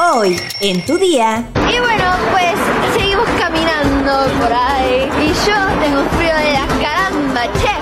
Hoy, 0.00 0.40
en 0.60 0.86
tu 0.86 0.96
día. 0.96 1.44
Y 1.56 1.80
bueno, 1.80 2.04
pues 2.30 2.54
seguimos 2.96 3.26
caminando 3.36 4.26
por 4.38 4.52
ahí. 4.52 5.10
Y 5.20 5.26
yo 5.44 5.56
tengo 5.80 6.04
frío 6.16 6.36
de 6.36 6.52
la 6.52 6.66
caramba, 6.80 7.42
che. 7.58 7.74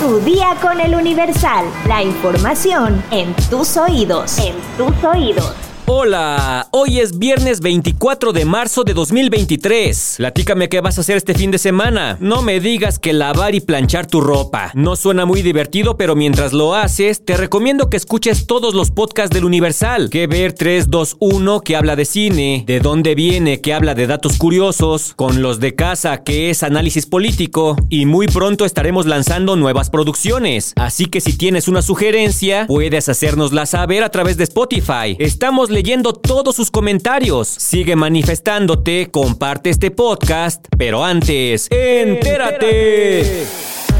Tu 0.00 0.20
día 0.20 0.56
con 0.62 0.80
el 0.80 0.94
Universal. 0.94 1.64
La 1.88 2.00
información 2.00 3.02
en 3.10 3.34
tus 3.50 3.76
oídos. 3.76 4.38
En 4.38 4.54
tus 4.76 5.02
oídos. 5.02 5.71
Hola, 5.86 6.68
hoy 6.70 7.00
es 7.00 7.18
viernes 7.18 7.60
24 7.60 8.32
de 8.32 8.44
marzo 8.44 8.84
de 8.84 8.94
2023. 8.94 10.14
Platícame 10.18 10.68
qué 10.68 10.80
vas 10.80 10.96
a 10.96 11.00
hacer 11.00 11.16
este 11.16 11.34
fin 11.34 11.50
de 11.50 11.58
semana. 11.58 12.16
No 12.20 12.40
me 12.40 12.60
digas 12.60 13.00
que 13.00 13.12
lavar 13.12 13.56
y 13.56 13.60
planchar 13.60 14.06
tu 14.06 14.20
ropa. 14.20 14.70
No 14.74 14.94
suena 14.94 15.26
muy 15.26 15.42
divertido, 15.42 15.96
pero 15.96 16.14
mientras 16.14 16.52
lo 16.52 16.76
haces, 16.76 17.24
te 17.24 17.36
recomiendo 17.36 17.90
que 17.90 17.96
escuches 17.96 18.46
todos 18.46 18.74
los 18.74 18.92
podcasts 18.92 19.34
del 19.34 19.44
Universal. 19.44 20.08
Que 20.08 20.28
ver 20.28 20.52
321 20.52 21.60
que 21.62 21.74
habla 21.74 21.96
de 21.96 22.04
cine, 22.04 22.62
de 22.64 22.78
dónde 22.78 23.16
viene 23.16 23.60
que 23.60 23.74
habla 23.74 23.94
de 23.94 24.06
datos 24.06 24.38
curiosos, 24.38 25.14
con 25.16 25.42
los 25.42 25.58
de 25.58 25.74
casa 25.74 26.22
que 26.22 26.50
es 26.50 26.62
análisis 26.62 27.06
político 27.06 27.76
y 27.88 28.06
muy 28.06 28.28
pronto 28.28 28.64
estaremos 28.64 29.06
lanzando 29.06 29.56
nuevas 29.56 29.90
producciones. 29.90 30.74
Así 30.76 31.06
que 31.06 31.20
si 31.20 31.36
tienes 31.36 31.66
una 31.66 31.82
sugerencia, 31.82 32.66
puedes 32.68 33.08
hacérnosla 33.08 33.66
saber 33.66 34.04
a 34.04 34.10
través 34.10 34.36
de 34.36 34.44
Spotify. 34.44 35.16
Estamos 35.18 35.71
leyendo 35.72 36.12
todos 36.12 36.54
sus 36.54 36.70
comentarios. 36.70 37.48
Sigue 37.48 37.96
manifestándote, 37.96 39.10
comparte 39.10 39.70
este 39.70 39.90
podcast, 39.90 40.64
pero 40.78 41.04
antes, 41.04 41.68
entérate. 41.70 43.46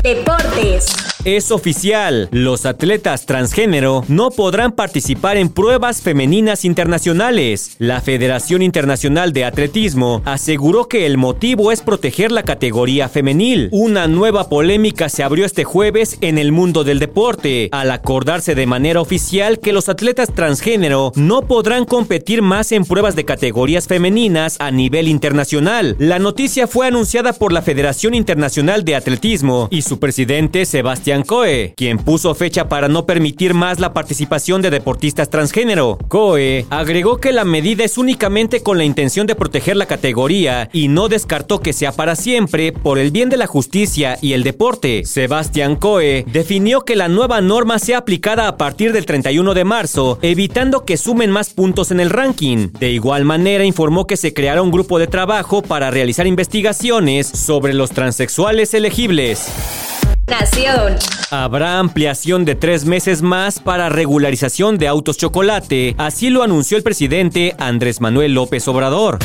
Deportes. 0.02 1.11
Es 1.24 1.52
oficial, 1.52 2.28
los 2.32 2.66
atletas 2.66 3.26
transgénero 3.26 4.04
no 4.08 4.30
podrán 4.30 4.72
participar 4.72 5.36
en 5.36 5.50
pruebas 5.50 6.02
femeninas 6.02 6.64
internacionales. 6.64 7.76
La 7.78 8.00
Federación 8.00 8.60
Internacional 8.60 9.32
de 9.32 9.44
Atletismo 9.44 10.22
aseguró 10.24 10.88
que 10.88 11.06
el 11.06 11.18
motivo 11.18 11.70
es 11.70 11.80
proteger 11.80 12.32
la 12.32 12.42
categoría 12.42 13.08
femenil. 13.08 13.68
Una 13.70 14.08
nueva 14.08 14.48
polémica 14.48 15.08
se 15.08 15.22
abrió 15.22 15.44
este 15.44 15.62
jueves 15.62 16.18
en 16.22 16.38
el 16.38 16.50
mundo 16.50 16.82
del 16.82 16.98
deporte, 16.98 17.68
al 17.70 17.92
acordarse 17.92 18.56
de 18.56 18.66
manera 18.66 19.00
oficial 19.00 19.60
que 19.60 19.72
los 19.72 19.88
atletas 19.88 20.34
transgénero 20.34 21.12
no 21.14 21.42
podrán 21.42 21.84
competir 21.84 22.42
más 22.42 22.72
en 22.72 22.84
pruebas 22.84 23.14
de 23.14 23.24
categorías 23.24 23.86
femeninas 23.86 24.56
a 24.58 24.72
nivel 24.72 25.06
internacional. 25.06 25.94
La 26.00 26.18
noticia 26.18 26.66
fue 26.66 26.88
anunciada 26.88 27.32
por 27.32 27.52
la 27.52 27.62
Federación 27.62 28.12
Internacional 28.14 28.84
de 28.84 28.96
Atletismo 28.96 29.68
y 29.70 29.82
su 29.82 30.00
presidente 30.00 30.64
Sebastián 30.64 31.11
Coe, 31.20 31.74
quien 31.76 31.98
puso 31.98 32.34
fecha 32.34 32.70
para 32.70 32.88
no 32.88 33.04
permitir 33.04 33.52
más 33.52 33.78
la 33.78 33.92
participación 33.92 34.62
de 34.62 34.70
deportistas 34.70 35.28
transgénero. 35.28 35.98
Coe 36.08 36.64
agregó 36.70 37.18
que 37.18 37.32
la 37.32 37.44
medida 37.44 37.84
es 37.84 37.98
únicamente 37.98 38.62
con 38.62 38.78
la 38.78 38.84
intención 38.84 39.26
de 39.26 39.34
proteger 39.34 39.76
la 39.76 39.84
categoría 39.84 40.70
y 40.72 40.88
no 40.88 41.08
descartó 41.08 41.60
que 41.60 41.74
sea 41.74 41.92
para 41.92 42.16
siempre 42.16 42.72
por 42.72 42.98
el 42.98 43.10
bien 43.10 43.28
de 43.28 43.36
la 43.36 43.46
justicia 43.46 44.18
y 44.22 44.32
el 44.32 44.42
deporte. 44.42 45.04
Sebastián 45.04 45.76
Coe 45.76 46.24
definió 46.32 46.80
que 46.80 46.96
la 46.96 47.08
nueva 47.08 47.42
norma 47.42 47.78
sea 47.78 47.98
aplicada 47.98 48.48
a 48.48 48.56
partir 48.56 48.94
del 48.94 49.04
31 49.04 49.52
de 49.52 49.64
marzo, 49.64 50.18
evitando 50.22 50.86
que 50.86 50.96
sumen 50.96 51.30
más 51.30 51.50
puntos 51.50 51.90
en 51.90 52.00
el 52.00 52.08
ranking. 52.08 52.70
De 52.78 52.90
igual 52.90 53.26
manera 53.26 53.64
informó 53.64 54.06
que 54.06 54.16
se 54.16 54.32
creará 54.32 54.62
un 54.62 54.70
grupo 54.70 54.98
de 54.98 55.06
trabajo 55.06 55.60
para 55.60 55.90
realizar 55.90 56.26
investigaciones 56.26 57.26
sobre 57.26 57.74
los 57.74 57.90
transexuales 57.90 58.72
elegibles. 58.74 59.91
Nación. 60.28 60.96
Habrá 61.30 61.80
ampliación 61.80 62.44
de 62.44 62.54
tres 62.54 62.84
meses 62.84 63.22
más 63.22 63.58
para 63.58 63.88
regularización 63.88 64.78
de 64.78 64.86
autos 64.86 65.18
chocolate, 65.18 65.96
así 65.98 66.30
lo 66.30 66.44
anunció 66.44 66.76
el 66.76 66.84
presidente 66.84 67.56
Andrés 67.58 68.00
Manuel 68.00 68.34
López 68.34 68.66
Obrador. 68.68 69.18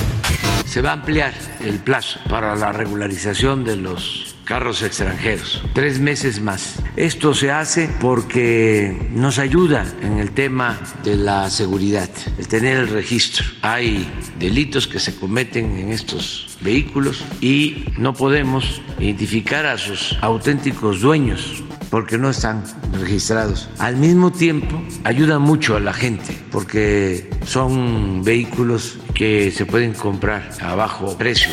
Se 0.65 0.81
va 0.81 0.89
a 0.89 0.93
ampliar 0.93 1.33
el 1.61 1.80
plazo 1.80 2.19
para 2.30 2.55
la 2.55 2.71
regularización 2.71 3.63
de 3.63 3.75
los 3.75 4.27
carros 4.47 4.81
extranjeros, 4.81 5.61
tres 5.73 5.99
meses 5.99 6.39
más. 6.39 6.81
Esto 6.95 7.33
se 7.33 7.52
hace 7.52 7.89
porque 7.99 8.97
nos 9.11 9.39
ayuda 9.39 9.85
en 10.02 10.19
el 10.19 10.31
tema 10.31 10.80
de 11.03 11.17
la 11.17 11.49
seguridad, 11.49 12.09
el 12.37 12.47
tener 12.47 12.77
el 12.77 12.87
registro. 12.87 13.45
Hay 13.61 14.09
delitos 14.39 14.87
que 14.87 14.99
se 14.99 15.13
cometen 15.15 15.77
en 15.77 15.91
estos 15.91 16.57
vehículos 16.61 17.25
y 17.41 17.86
no 17.97 18.13
podemos 18.13 18.81
identificar 18.99 19.65
a 19.65 19.77
sus 19.77 20.17
auténticos 20.21 21.02
dueños 21.02 21.61
porque 21.89 22.17
no 22.17 22.30
están 22.30 22.63
registrados. 22.93 23.69
Al 23.80 23.97
mismo 23.97 24.31
tiempo, 24.31 24.81
ayuda 25.03 25.39
mucho 25.39 25.75
a 25.75 25.81
la 25.81 25.93
gente 25.93 26.37
porque 26.52 27.30
son 27.45 28.23
vehículos 28.23 28.97
que 29.13 29.52
se 29.52 29.65
pueden 29.65 29.93
comprar 29.93 30.49
a 30.61 30.73
bajo 30.75 31.17
precio. 31.17 31.52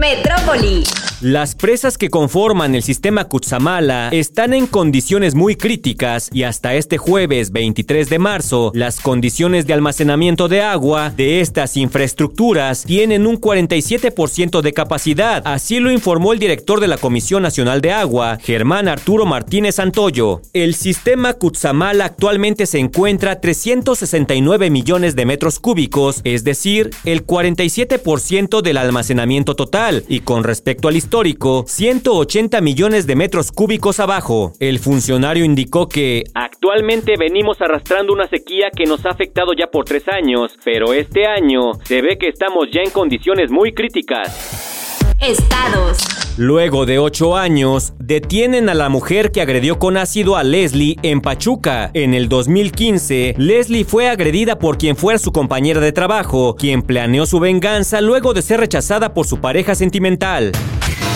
Metrópoli. 0.00 0.84
Las 1.22 1.54
presas 1.54 1.96
que 1.96 2.10
conforman 2.10 2.74
el 2.74 2.82
sistema 2.82 3.24
Cutzamala 3.24 4.10
están 4.12 4.52
en 4.52 4.66
condiciones 4.66 5.34
muy 5.34 5.56
críticas 5.56 6.28
y 6.30 6.42
hasta 6.42 6.74
este 6.74 6.98
jueves 6.98 7.52
23 7.52 8.10
de 8.10 8.18
marzo 8.18 8.70
las 8.74 9.00
condiciones 9.00 9.66
de 9.66 9.72
almacenamiento 9.72 10.48
de 10.48 10.60
agua 10.60 11.08
de 11.16 11.40
estas 11.40 11.78
infraestructuras 11.78 12.84
tienen 12.84 13.26
un 13.26 13.40
47% 13.40 14.60
de 14.60 14.72
capacidad, 14.74 15.40
así 15.46 15.80
lo 15.80 15.90
informó 15.90 16.34
el 16.34 16.38
director 16.38 16.80
de 16.80 16.88
la 16.88 16.98
Comisión 16.98 17.42
Nacional 17.42 17.80
de 17.80 17.92
Agua, 17.92 18.36
Germán 18.42 18.86
Arturo 18.86 19.24
Martínez 19.24 19.76
Santoyo. 19.76 20.42
El 20.52 20.74
sistema 20.74 21.32
Cutzamala 21.32 22.04
actualmente 22.04 22.66
se 22.66 22.78
encuentra 22.78 23.30
a 23.32 23.40
369 23.40 24.68
millones 24.68 25.16
de 25.16 25.24
metros 25.24 25.60
cúbicos, 25.60 26.20
es 26.24 26.44
decir, 26.44 26.90
el 27.06 27.26
47% 27.26 28.60
del 28.60 28.76
almacenamiento 28.76 29.56
total, 29.56 30.04
y 30.08 30.20
con 30.20 30.44
respecto 30.44 30.88
al 30.88 31.05
histórico, 31.06 31.64
180 31.68 32.60
millones 32.60 33.06
de 33.06 33.14
metros 33.14 33.52
cúbicos 33.52 34.00
abajo. 34.00 34.54
El 34.58 34.80
funcionario 34.80 35.44
indicó 35.44 35.88
que 35.88 36.24
actualmente 36.34 37.14
venimos 37.16 37.60
arrastrando 37.60 38.12
una 38.12 38.26
sequía 38.26 38.70
que 38.76 38.86
nos 38.86 39.06
ha 39.06 39.10
afectado 39.10 39.52
ya 39.56 39.68
por 39.68 39.84
tres 39.84 40.08
años, 40.08 40.58
pero 40.64 40.92
este 40.92 41.24
año 41.24 41.74
se 41.84 42.02
ve 42.02 42.18
que 42.18 42.26
estamos 42.26 42.66
ya 42.72 42.80
en 42.82 42.90
condiciones 42.90 43.52
muy 43.52 43.72
críticas. 43.72 44.74
Estados. 45.20 45.98
Luego 46.36 46.84
de 46.84 46.98
ocho 46.98 47.36
años, 47.36 47.94
detienen 47.98 48.68
a 48.68 48.74
la 48.74 48.88
mujer 48.88 49.30
que 49.30 49.40
agredió 49.40 49.78
con 49.78 49.96
ácido 49.96 50.36
a 50.36 50.42
Leslie 50.42 50.96
en 51.02 51.22
Pachuca. 51.22 51.90
En 51.94 52.12
el 52.14 52.28
2015, 52.28 53.36
Leslie 53.38 53.84
fue 53.84 54.08
agredida 54.10 54.58
por 54.58 54.76
quien 54.76 54.96
fuera 54.96 55.18
su 55.18 55.32
compañera 55.32 55.80
de 55.80 55.92
trabajo, 55.92 56.56
quien 56.56 56.82
planeó 56.82 57.24
su 57.24 57.40
venganza 57.40 58.02
luego 58.02 58.34
de 58.34 58.42
ser 58.42 58.60
rechazada 58.60 59.14
por 59.14 59.26
su 59.26 59.40
pareja 59.40 59.74
sentimental. 59.74 60.52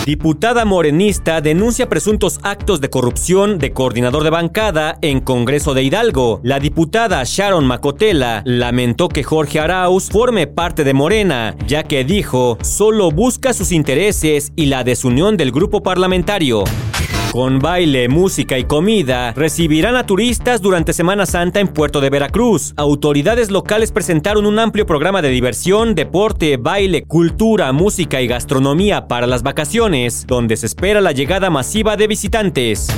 Diputada 0.05 0.65
morenista 0.65 1.41
denuncia 1.41 1.87
presuntos 1.87 2.39
actos 2.41 2.81
de 2.81 2.89
corrupción 2.89 3.59
de 3.59 3.71
coordinador 3.71 4.23
de 4.23 4.31
bancada 4.31 4.97
en 5.01 5.19
Congreso 5.19 5.73
de 5.73 5.83
Hidalgo. 5.83 6.41
La 6.43 6.59
diputada 6.59 7.21
Sharon 7.23 7.65
Macotela 7.67 8.41
lamentó 8.45 9.09
que 9.09 9.23
Jorge 9.23 9.59
Arauz 9.59 10.09
forme 10.09 10.47
parte 10.47 10.83
de 10.83 10.93
Morena, 10.93 11.55
ya 11.67 11.83
que 11.83 12.03
dijo 12.03 12.57
solo 12.63 13.11
busca 13.11 13.53
sus 13.53 13.71
intereses 13.71 14.51
y 14.55 14.65
la 14.65 14.83
desunión 14.83 15.37
del 15.37 15.51
grupo 15.51 15.83
parlamentario. 15.83 16.63
Con 17.31 17.59
baile, 17.59 18.09
música 18.09 18.57
y 18.59 18.65
comida, 18.65 19.31
recibirán 19.31 19.95
a 19.95 20.05
turistas 20.05 20.61
durante 20.61 20.91
Semana 20.91 21.25
Santa 21.25 21.61
en 21.61 21.69
Puerto 21.69 22.01
de 22.01 22.09
Veracruz. 22.09 22.73
Autoridades 22.75 23.49
locales 23.49 23.93
presentaron 23.93 24.45
un 24.45 24.59
amplio 24.59 24.85
programa 24.85 25.21
de 25.21 25.29
diversión, 25.29 25.95
deporte, 25.95 26.57
baile, 26.57 27.03
cultura, 27.03 27.71
música 27.71 28.21
y 28.21 28.27
gastronomía 28.27 29.07
para 29.07 29.27
las 29.27 29.43
vacaciones, 29.43 30.27
donde 30.27 30.57
se 30.57 30.65
espera 30.65 30.99
la 30.99 31.13
llegada 31.13 31.49
masiva 31.49 31.95
de 31.95 32.07
visitantes. 32.07 32.89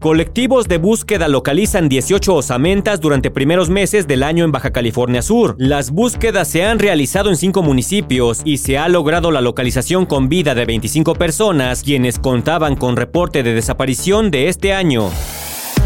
Colectivos 0.00 0.66
de 0.66 0.78
búsqueda 0.78 1.28
localizan 1.28 1.90
18 1.90 2.34
osamentas 2.34 3.02
durante 3.02 3.30
primeros 3.30 3.68
meses 3.68 4.06
del 4.06 4.22
año 4.22 4.46
en 4.46 4.50
Baja 4.50 4.70
California 4.70 5.20
Sur. 5.20 5.56
Las 5.58 5.90
búsquedas 5.90 6.48
se 6.48 6.64
han 6.64 6.78
realizado 6.78 7.28
en 7.28 7.36
cinco 7.36 7.62
municipios 7.62 8.40
y 8.46 8.56
se 8.56 8.78
ha 8.78 8.88
logrado 8.88 9.30
la 9.30 9.42
localización 9.42 10.06
con 10.06 10.30
vida 10.30 10.54
de 10.54 10.64
25 10.64 11.16
personas, 11.16 11.82
quienes 11.82 12.18
contaban 12.18 12.76
con 12.76 12.96
reporte 12.96 13.42
de 13.42 13.52
desaparición 13.60 14.30
de 14.30 14.48
este 14.48 14.72
año. 14.72 15.10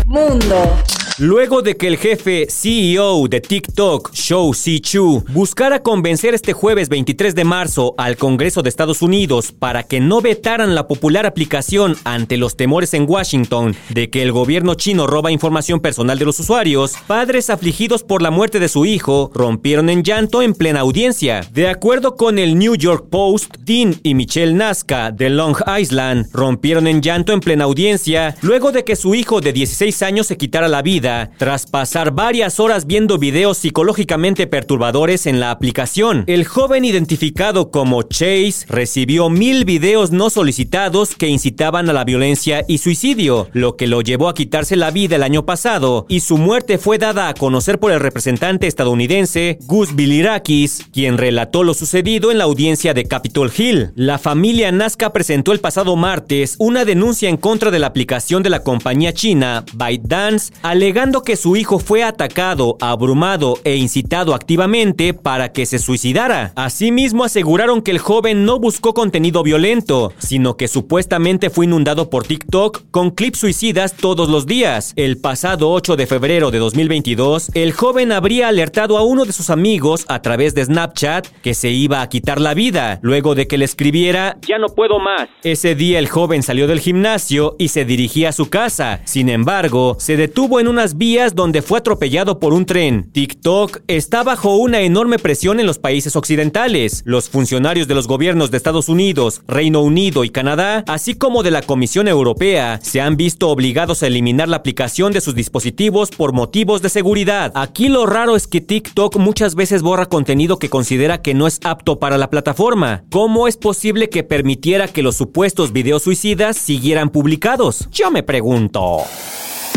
Mundo. 0.06 0.78
Luego 1.18 1.62
de 1.62 1.76
que 1.76 1.86
el 1.86 1.96
jefe 1.96 2.48
CEO 2.50 3.28
de 3.28 3.40
TikTok, 3.40 4.12
Shou 4.12 4.52
Si 4.52 4.80
Chu, 4.80 5.22
buscara 5.28 5.80
convencer 5.80 6.34
este 6.34 6.52
jueves 6.52 6.88
23 6.88 7.36
de 7.36 7.44
marzo 7.44 7.94
al 7.98 8.16
Congreso 8.16 8.62
de 8.62 8.68
Estados 8.68 9.00
Unidos 9.00 9.52
para 9.52 9.84
que 9.84 10.00
no 10.00 10.20
vetaran 10.20 10.74
la 10.74 10.88
popular 10.88 11.24
aplicación 11.24 11.96
ante 12.02 12.36
los 12.36 12.56
temores 12.56 12.94
en 12.94 13.08
Washington 13.08 13.76
de 13.90 14.10
que 14.10 14.22
el 14.22 14.32
gobierno 14.32 14.74
chino 14.74 15.06
roba 15.06 15.30
información 15.30 15.78
personal 15.78 16.18
de 16.18 16.24
los 16.24 16.40
usuarios, 16.40 16.94
padres 17.06 17.48
afligidos 17.48 18.02
por 18.02 18.20
la 18.20 18.32
muerte 18.32 18.58
de 18.58 18.68
su 18.68 18.84
hijo 18.84 19.30
rompieron 19.34 19.90
en 19.90 20.02
llanto 20.02 20.42
en 20.42 20.52
plena 20.52 20.80
audiencia. 20.80 21.42
De 21.52 21.68
acuerdo 21.68 22.16
con 22.16 22.40
el 22.40 22.58
New 22.58 22.74
York 22.74 23.06
Post, 23.08 23.54
Dean 23.60 23.94
y 24.02 24.16
Michelle 24.16 24.52
Nazca 24.52 25.12
de 25.12 25.30
Long 25.30 25.58
Island 25.78 26.26
rompieron 26.32 26.88
en 26.88 27.00
llanto 27.00 27.32
en 27.32 27.38
plena 27.38 27.66
audiencia 27.66 28.34
luego 28.42 28.72
de 28.72 28.82
que 28.82 28.96
su 28.96 29.14
hijo 29.14 29.40
de 29.40 29.52
16 29.52 30.02
años 30.02 30.26
se 30.26 30.36
quitara 30.36 30.66
la 30.66 30.82
vida 30.82 31.03
tras 31.36 31.66
pasar 31.66 32.12
varias 32.12 32.58
horas 32.60 32.86
viendo 32.86 33.18
videos 33.18 33.58
psicológicamente 33.58 34.46
perturbadores 34.46 35.26
en 35.26 35.40
la 35.40 35.50
aplicación. 35.50 36.24
El 36.26 36.44
joven 36.44 36.84
identificado 36.84 37.70
como 37.70 38.02
Chase 38.02 38.66
recibió 38.68 39.28
mil 39.28 39.64
videos 39.64 40.10
no 40.10 40.30
solicitados 40.30 41.14
que 41.14 41.28
incitaban 41.28 41.88
a 41.88 41.92
la 41.92 42.04
violencia 42.04 42.64
y 42.66 42.78
suicidio, 42.78 43.48
lo 43.52 43.76
que 43.76 43.86
lo 43.86 44.00
llevó 44.00 44.28
a 44.28 44.34
quitarse 44.34 44.76
la 44.76 44.90
vida 44.90 45.16
el 45.16 45.22
año 45.22 45.44
pasado 45.44 46.06
y 46.08 46.20
su 46.20 46.38
muerte 46.38 46.78
fue 46.78 46.98
dada 46.98 47.28
a 47.28 47.34
conocer 47.34 47.78
por 47.78 47.92
el 47.92 48.00
representante 48.00 48.66
estadounidense 48.66 49.58
Gus 49.66 49.94
Bilirakis, 49.94 50.86
quien 50.92 51.18
relató 51.18 51.62
lo 51.62 51.74
sucedido 51.74 52.30
en 52.30 52.38
la 52.38 52.44
audiencia 52.44 52.94
de 52.94 53.04
Capitol 53.04 53.52
Hill. 53.56 53.92
La 53.94 54.18
familia 54.18 54.72
Nazca 54.72 55.12
presentó 55.12 55.52
el 55.52 55.60
pasado 55.60 55.96
martes 55.96 56.56
una 56.58 56.84
denuncia 56.84 57.28
en 57.28 57.36
contra 57.36 57.70
de 57.70 57.78
la 57.78 57.88
aplicación 57.88 58.42
de 58.42 58.50
la 58.50 58.62
compañía 58.62 59.12
china 59.12 59.64
ByteDance, 59.74 60.52
alegando 60.62 60.93
que 61.24 61.34
su 61.34 61.56
hijo 61.56 61.80
fue 61.80 62.04
atacado, 62.04 62.76
abrumado 62.80 63.58
e 63.64 63.74
incitado 63.74 64.32
activamente 64.32 65.12
para 65.12 65.50
que 65.50 65.66
se 65.66 65.80
suicidara. 65.80 66.52
Asimismo 66.54 67.24
aseguraron 67.24 67.82
que 67.82 67.90
el 67.90 67.98
joven 67.98 68.44
no 68.44 68.60
buscó 68.60 68.94
contenido 68.94 69.42
violento, 69.42 70.12
sino 70.18 70.56
que 70.56 70.68
supuestamente 70.68 71.50
fue 71.50 71.64
inundado 71.64 72.10
por 72.10 72.24
TikTok 72.24 72.82
con 72.92 73.10
clips 73.10 73.40
suicidas 73.40 73.94
todos 73.96 74.28
los 74.28 74.46
días. 74.46 74.92
El 74.94 75.18
pasado 75.18 75.72
8 75.72 75.96
de 75.96 76.06
febrero 76.06 76.52
de 76.52 76.58
2022, 76.58 77.50
el 77.54 77.72
joven 77.72 78.12
habría 78.12 78.46
alertado 78.46 78.96
a 78.96 79.02
uno 79.02 79.24
de 79.24 79.32
sus 79.32 79.50
amigos 79.50 80.04
a 80.06 80.22
través 80.22 80.54
de 80.54 80.64
Snapchat 80.64 81.26
que 81.42 81.54
se 81.54 81.70
iba 81.70 82.02
a 82.02 82.08
quitar 82.08 82.40
la 82.40 82.54
vida, 82.54 83.00
luego 83.02 83.34
de 83.34 83.48
que 83.48 83.58
le 83.58 83.64
escribiera 83.64 84.36
Ya 84.46 84.58
no 84.58 84.68
puedo 84.68 85.00
más. 85.00 85.28
Ese 85.42 85.74
día 85.74 85.98
el 85.98 86.08
joven 86.08 86.44
salió 86.44 86.68
del 86.68 86.78
gimnasio 86.78 87.56
y 87.58 87.68
se 87.68 87.84
dirigía 87.84 88.28
a 88.28 88.32
su 88.32 88.48
casa. 88.48 89.00
Sin 89.04 89.28
embargo, 89.28 89.96
se 89.98 90.16
detuvo 90.16 90.60
en 90.60 90.68
unas 90.84 90.98
vías 90.98 91.34
donde 91.34 91.62
fue 91.62 91.78
atropellado 91.78 92.38
por 92.38 92.52
un 92.52 92.66
tren. 92.66 93.10
TikTok 93.10 93.78
está 93.86 94.22
bajo 94.22 94.56
una 94.56 94.82
enorme 94.82 95.18
presión 95.18 95.58
en 95.58 95.64
los 95.64 95.78
países 95.78 96.14
occidentales. 96.14 97.02
Los 97.06 97.30
funcionarios 97.30 97.88
de 97.88 97.94
los 97.94 98.06
gobiernos 98.06 98.50
de 98.50 98.58
Estados 98.58 98.90
Unidos, 98.90 99.40
Reino 99.48 99.80
Unido 99.80 100.24
y 100.24 100.28
Canadá, 100.28 100.84
así 100.86 101.14
como 101.14 101.42
de 101.42 101.52
la 101.52 101.62
Comisión 101.62 102.06
Europea, 102.06 102.80
se 102.82 103.00
han 103.00 103.16
visto 103.16 103.48
obligados 103.48 104.02
a 104.02 104.08
eliminar 104.08 104.46
la 104.50 104.58
aplicación 104.58 105.14
de 105.14 105.22
sus 105.22 105.34
dispositivos 105.34 106.10
por 106.10 106.34
motivos 106.34 106.82
de 106.82 106.90
seguridad. 106.90 107.50
Aquí 107.54 107.88
lo 107.88 108.04
raro 108.04 108.36
es 108.36 108.46
que 108.46 108.60
TikTok 108.60 109.16
muchas 109.16 109.54
veces 109.54 109.80
borra 109.80 110.04
contenido 110.04 110.58
que 110.58 110.68
considera 110.68 111.22
que 111.22 111.32
no 111.32 111.46
es 111.46 111.60
apto 111.64 111.98
para 111.98 112.18
la 112.18 112.28
plataforma. 112.28 113.04
¿Cómo 113.10 113.48
es 113.48 113.56
posible 113.56 114.10
que 114.10 114.22
permitiera 114.22 114.88
que 114.88 115.02
los 115.02 115.16
supuestos 115.16 115.72
videos 115.72 116.02
suicidas 116.02 116.58
siguieran 116.58 117.08
publicados? 117.08 117.88
Yo 117.90 118.10
me 118.10 118.22
pregunto. 118.22 119.04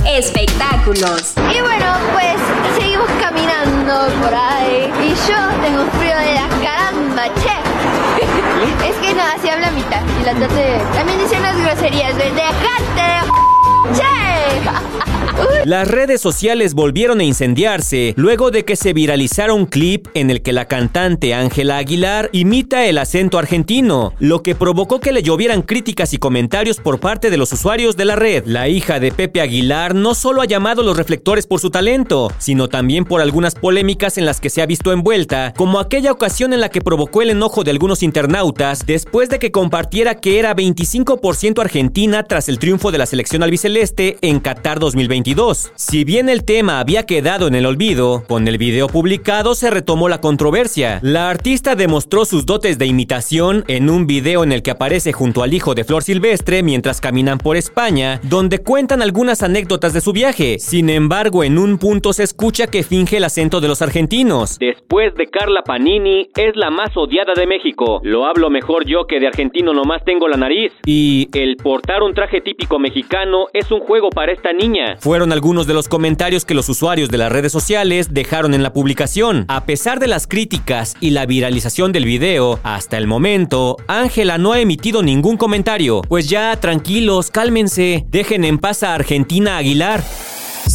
Espectáculos. 0.06 1.34
Y 1.54 1.62
bueno, 1.62 1.86
pues 2.14 2.36
seguimos 2.80 3.08
caminando 3.20 4.08
por 4.22 4.34
ahí. 4.34 4.92
Y 5.04 5.10
yo 5.30 5.38
tengo 5.62 5.86
frío 5.98 6.18
de 6.18 6.34
la 6.34 6.48
caramba, 6.64 7.24
che. 7.36 8.88
es 8.90 8.96
que 8.98 9.14
no, 9.14 9.24
así 9.24 9.50
habla 9.50 9.72
mitad. 9.72 10.02
Y 10.20 10.24
la 10.24 10.34
tate 10.34 10.82
también 10.94 11.20
dice 11.20 11.38
unas 11.40 11.58
groserías. 11.58 12.16
De 12.18 12.32
dejarte, 12.32 13.02
che. 13.02 13.57
Las 15.66 15.88
redes 15.88 16.22
sociales 16.22 16.74
volvieron 16.74 17.20
a 17.20 17.24
incendiarse 17.24 18.14
luego 18.16 18.52
de 18.52 18.64
que 18.64 18.76
se 18.76 18.94
viralizara 18.94 19.54
un 19.54 19.66
clip 19.66 20.08
en 20.14 20.30
el 20.30 20.42
que 20.42 20.54
la 20.54 20.66
cantante 20.66 21.34
Ángela 21.34 21.78
Aguilar 21.78 22.30
imita 22.32 22.86
el 22.86 22.98
acento 22.98 23.38
argentino, 23.38 24.14
lo 24.20 24.44
que 24.44 24.56
provocó 24.56 25.00
que 25.00 25.12
le 25.12 25.24
llovieran 25.24 25.62
críticas 25.62 26.14
y 26.14 26.20
comentarios 26.20 26.78
por 26.78 27.00
parte 27.00 27.30
de 27.30 27.38
los 27.38 27.52
usuarios 27.52 27.98
de 27.98 28.06
la 28.06 28.16
red. 28.16 28.46
La 28.46 28.70
hija 28.70 29.00
de 29.00 29.12
Pepe 29.12 29.42
Aguilar 29.42 29.94
no 29.94 30.16
solo 30.16 30.42
ha 30.42 30.46
llamado 30.46 30.84
los 30.84 30.96
reflectores 30.96 31.46
por 31.48 31.60
su 31.60 31.70
talento, 31.70 32.32
sino 32.38 32.70
también 32.70 33.04
por 33.04 33.20
algunas 33.20 33.56
polémicas 33.56 34.18
en 34.18 34.26
las 34.26 34.40
que 34.40 34.50
se 34.50 34.62
ha 34.62 34.66
visto 34.66 34.94
envuelta, 34.94 35.54
como 35.58 35.80
aquella 35.80 36.12
ocasión 36.12 36.54
en 36.54 36.62
la 36.62 36.70
que 36.70 36.82
provocó 36.82 37.22
el 37.22 37.32
enojo 37.32 37.64
de 37.64 37.72
algunos 37.72 38.04
internautas 38.04 38.86
después 38.86 39.28
de 39.30 39.40
que 39.40 39.52
compartiera 39.52 40.16
que 40.16 40.40
era 40.40 40.56
25% 40.56 41.60
argentina 41.60 42.24
tras 42.24 42.48
el 42.48 42.60
triunfo 42.60 42.92
de 42.92 43.00
la 43.00 43.06
selección 43.06 43.44
albiceleste 43.58 44.18
en 44.22 44.40
Qatar 44.40 44.78
2022. 44.80 45.72
Si 45.76 46.04
bien 46.04 46.30
el 46.30 46.46
tema 46.46 46.80
había 46.80 47.08
quedado 47.08 47.48
en 47.48 47.56
el 47.56 47.66
olvido, 47.66 48.24
con 48.28 48.48
el 48.48 48.60
video 48.60 48.88
publicado 48.88 49.56
se 49.56 49.72
retomó 49.72 50.10
la 50.10 50.22
controversia. 50.22 51.00
La 51.02 51.32
artista 51.32 51.76
demostró 51.76 52.26
sus 52.26 52.46
dotes 52.46 52.78
de 52.78 52.86
imitación 52.86 53.64
en 53.68 53.90
un 53.90 54.06
video 54.06 54.44
en 54.44 54.52
el 54.52 54.62
que 54.62 54.70
aparece 54.70 55.12
junto 55.12 55.42
al 55.42 55.56
hijo 55.56 55.74
de 55.74 55.86
Flor 55.86 56.04
Silvestre 56.04 56.62
mientras 56.62 57.02
caminan 57.02 57.40
por 57.40 57.58
España, 57.58 58.20
donde 58.22 58.60
cuentan 58.60 59.02
algunas 59.02 59.42
anécdotas 59.42 59.92
de 59.94 60.02
su 60.02 60.14
viaje. 60.14 60.60
Sin 60.60 60.92
embargo, 60.92 61.44
en 61.44 61.58
un 61.58 61.80
punto 61.80 62.14
se 62.14 62.24
escucha 62.24 62.68
que 62.68 62.84
finge 62.84 63.18
el 63.18 63.24
acento 63.24 63.60
de 63.60 63.70
los 63.70 63.82
argentinos. 63.82 64.60
Después 64.60 65.16
de 65.16 65.26
Carla 65.26 65.64
Panini, 65.64 66.30
es 66.36 66.56
la 66.56 66.70
más 66.70 66.96
odiada 66.96 67.34
de 67.36 67.48
México. 67.48 68.02
Lo 68.04 68.28
hablo 68.28 68.52
mejor 68.52 68.86
yo 68.86 69.08
que 69.08 69.20
de 69.20 69.26
argentino 69.26 69.74
nomás 69.74 70.06
tengo 70.06 70.28
la 70.28 70.38
nariz. 70.38 70.74
Y 70.86 71.28
el 71.34 71.58
portar 71.58 72.04
un 72.04 72.14
traje 72.14 72.42
típico 72.42 72.78
mexicano 72.78 73.47
es 73.54 73.72
un 73.72 73.82
juego 73.82 74.10
para 74.10 74.32
esta 74.32 74.54
niña. 74.54 74.96
Fue 75.00 75.18
fueron 75.18 75.34
algunos 75.34 75.66
de 75.66 75.74
los 75.74 75.88
comentarios 75.88 76.46
que 76.46 76.54
los 76.54 76.70
usuarios 76.70 77.10
de 77.10 77.18
las 77.18 77.32
redes 77.32 77.52
sociales 77.52 78.14
dejaron 78.14 78.54
en 78.54 78.62
la 78.62 78.72
publicación. 78.72 79.46
A 79.48 79.66
pesar 79.66 80.00
de 80.00 80.06
las 80.06 80.28
críticas 80.28 80.94
y 81.02 81.10
la 81.10 81.26
viralización 81.26 81.92
del 81.92 82.06
video, 82.06 82.60
hasta 82.62 83.00
el 83.00 83.08
momento, 83.08 83.78
Ángela 83.88 84.38
no 84.38 84.52
ha 84.52 84.60
emitido 84.60 85.02
ningún 85.02 85.36
comentario. 85.36 86.04
Pues 86.08 86.30
ya, 86.30 86.56
tranquilos, 86.60 87.32
cálmense, 87.32 88.06
dejen 88.10 88.44
en 88.44 88.60
paz 88.60 88.84
a 88.84 88.94
Argentina 88.94 89.58
Aguilar. 89.58 90.04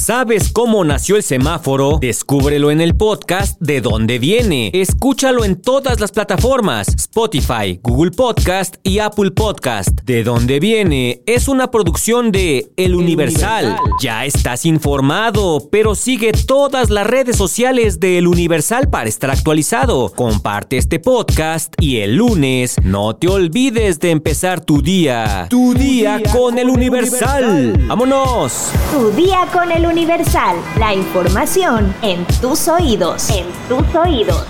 ¿Sabes 0.03 0.51
cómo 0.53 0.83
nació 0.85 1.15
el 1.15 1.23
semáforo? 1.23 1.99
Descúbrelo 2.01 2.73
en 2.73 2.81
el 2.81 2.97
podcast 2.97 3.57
De 3.61 3.81
dónde 3.81 4.19
viene. 4.19 4.73
Escúchalo 4.75 5.45
en 5.45 5.63
todas 5.63 6.01
las 6.01 6.11
plataformas: 6.11 6.89
Spotify, 6.89 7.79
Google 7.85 8.11
Podcast 8.11 8.79
y 8.83 8.99
Apple 8.99 9.31
Podcast. 9.31 10.01
De 10.03 10.25
dónde 10.25 10.59
viene 10.59 11.23
es 11.27 11.47
una 11.47 11.71
producción 11.71 12.33
de 12.33 12.73
El 12.77 12.97
Universal. 12.97 13.77
Ya 14.01 14.25
estás 14.25 14.67
informado, 14.67 15.69
pero 15.71 15.95
sigue 15.95 16.33
todas 16.33 16.91
las 16.91 17.07
redes 17.07 17.37
sociales 17.37 18.01
de 18.01 18.19
El 18.19 18.27
Universal 18.27 18.91
para 18.91 19.09
estar 19.09 19.31
actualizado. 19.31 20.13
Comparte 20.17 20.79
este 20.79 20.99
podcast 20.99 21.75
y 21.81 21.99
el 21.99 22.17
lunes 22.17 22.75
no 22.83 23.15
te 23.15 23.29
olvides 23.29 24.01
de 24.01 24.11
empezar 24.11 24.65
tu 24.65 24.83
día. 24.83 25.47
Tu, 25.49 25.75
día, 25.75 26.21
con, 26.33 26.59
El 26.59 26.71
Universal. 26.71 27.87
¡Vámonos! 27.87 28.73
Tu 28.91 29.13
día 29.13 29.47
con 29.53 29.71
El 29.71 29.92
Universal, 29.93 30.57
la 30.79 30.95
información 30.95 31.95
en 32.03 32.25
tus 32.41 32.67
oídos. 32.67 33.29
En 33.29 33.47
tus 33.69 33.95
oídos. 33.95 34.47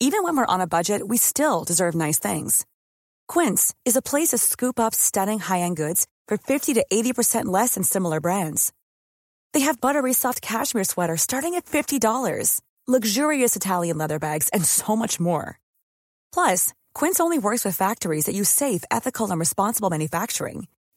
Even 0.00 0.24
when 0.24 0.36
we're 0.36 0.52
on 0.54 0.60
a 0.60 0.66
budget, 0.66 1.06
we 1.06 1.16
still 1.16 1.62
deserve 1.62 1.94
nice 1.94 2.18
things. 2.18 2.66
Quince 3.28 3.72
is 3.84 3.94
a 3.94 4.02
place 4.02 4.30
to 4.30 4.38
scoop 4.38 4.80
up 4.80 4.96
stunning 4.96 5.38
high-end 5.38 5.76
goods 5.76 6.08
for 6.26 6.36
50 6.36 6.74
to 6.74 6.84
80% 6.92 7.44
less 7.44 7.74
than 7.74 7.84
similar 7.84 8.18
brands. 8.20 8.72
They 9.52 9.60
have 9.60 9.80
buttery 9.80 10.12
soft 10.12 10.42
cashmere 10.42 10.82
sweaters 10.82 11.22
starting 11.22 11.54
at 11.54 11.66
$50, 11.66 12.60
luxurious 12.88 13.54
Italian 13.54 13.96
leather 13.98 14.18
bags, 14.18 14.48
and 14.48 14.64
so 14.64 14.96
much 14.96 15.20
more. 15.20 15.60
Plus, 16.34 16.72
Quince 16.94 17.20
only 17.20 17.38
works 17.38 17.64
with 17.64 17.76
factories 17.76 18.24
that 18.24 18.34
use 18.34 18.48
safe, 18.48 18.82
ethical, 18.90 19.30
and 19.30 19.38
responsible 19.38 19.88
manufacturing. 19.88 20.66